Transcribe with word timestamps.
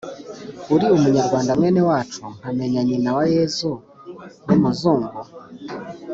uri 0.73 0.85
umunyarwanda 0.97 1.51
mwene 1.59 1.81
wacu 1.89 2.21
nkamenya 2.37 2.79
nyina 2.87 3.09
wa 3.17 3.23
yezu 3.33 3.71
w’umuzungu? 4.47 5.17